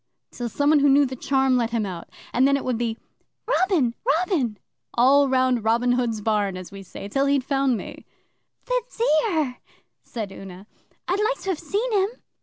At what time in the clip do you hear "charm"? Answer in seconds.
1.15-1.57